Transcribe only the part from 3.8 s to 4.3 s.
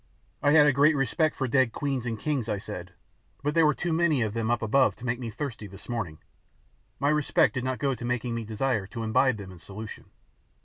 many